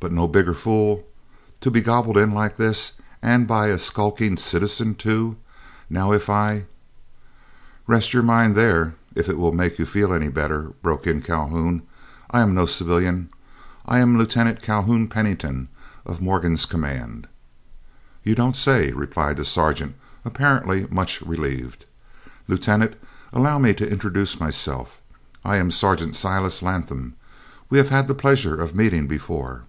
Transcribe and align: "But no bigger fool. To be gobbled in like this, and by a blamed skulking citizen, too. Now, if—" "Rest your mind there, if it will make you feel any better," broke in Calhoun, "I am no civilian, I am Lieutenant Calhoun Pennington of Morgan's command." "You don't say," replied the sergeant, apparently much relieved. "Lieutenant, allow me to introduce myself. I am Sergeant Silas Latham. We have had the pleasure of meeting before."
"But 0.00 0.10
no 0.10 0.26
bigger 0.26 0.54
fool. 0.54 1.06
To 1.60 1.70
be 1.70 1.80
gobbled 1.80 2.18
in 2.18 2.32
like 2.34 2.56
this, 2.56 2.94
and 3.22 3.46
by 3.46 3.66
a 3.68 3.68
blamed 3.68 3.80
skulking 3.80 4.36
citizen, 4.36 4.96
too. 4.96 5.36
Now, 5.88 6.12
if—" 6.12 6.28
"Rest 7.86 8.12
your 8.12 8.24
mind 8.24 8.56
there, 8.56 8.94
if 9.14 9.28
it 9.28 9.38
will 9.38 9.52
make 9.52 9.78
you 9.78 9.86
feel 9.86 10.12
any 10.12 10.26
better," 10.28 10.72
broke 10.82 11.06
in 11.06 11.22
Calhoun, 11.22 11.82
"I 12.28 12.40
am 12.40 12.56
no 12.56 12.66
civilian, 12.66 13.30
I 13.86 14.00
am 14.00 14.18
Lieutenant 14.18 14.62
Calhoun 14.62 15.06
Pennington 15.06 15.68
of 16.04 16.20
Morgan's 16.20 16.66
command." 16.66 17.28
"You 18.24 18.34
don't 18.34 18.56
say," 18.56 18.90
replied 18.90 19.36
the 19.36 19.44
sergeant, 19.44 19.94
apparently 20.24 20.88
much 20.90 21.22
relieved. 21.22 21.84
"Lieutenant, 22.48 22.96
allow 23.32 23.60
me 23.60 23.72
to 23.74 23.88
introduce 23.90 24.40
myself. 24.40 25.00
I 25.44 25.56
am 25.58 25.70
Sergeant 25.70 26.16
Silas 26.16 26.62
Latham. 26.64 27.14
We 27.70 27.78
have 27.78 27.90
had 27.90 28.08
the 28.08 28.14
pleasure 28.14 28.60
of 28.60 28.74
meeting 28.74 29.06
before." 29.06 29.62